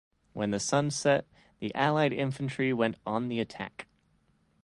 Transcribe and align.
When 0.33 0.49
the 0.49 0.59
sun 0.59 0.89
set, 0.89 1.27
the 1.59 1.75
Allied 1.75 2.11
infantry 2.11 2.73
went 2.73 2.97
on 3.05 3.27
the 3.27 3.39
attack. 3.39 3.85